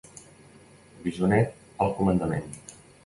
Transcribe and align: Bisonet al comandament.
Bisonet 1.03 1.53
al 1.85 1.93
comandament. 2.01 2.49